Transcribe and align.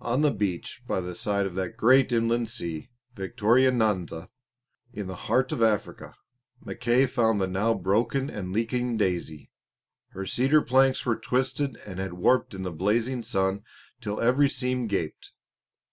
On 0.00 0.22
the 0.22 0.32
beach 0.34 0.82
by 0.84 1.00
the 1.00 1.14
side 1.14 1.46
of 1.46 1.54
that 1.54 1.76
great 1.76 2.10
inland 2.10 2.50
sea, 2.50 2.90
Victoria 3.14 3.70
Nyanza, 3.70 4.28
in 4.92 5.06
the 5.06 5.14
heart 5.30 5.52
of 5.52 5.62
Africa, 5.62 6.12
Mackay 6.64 7.06
found 7.06 7.40
the 7.40 7.46
now 7.46 7.72
broken 7.72 8.28
and 8.28 8.50
leaking 8.50 8.96
Daisy. 8.96 9.52
Her 10.08 10.26
cedar 10.26 10.60
planks 10.62 11.06
were 11.06 11.14
twisted 11.14 11.76
and 11.86 12.00
had 12.00 12.14
warped 12.14 12.52
in 12.52 12.64
the 12.64 12.72
blazing 12.72 13.22
sun 13.22 13.62
till 14.00 14.20
every 14.20 14.48
seam 14.48 14.88
gaped. 14.88 15.30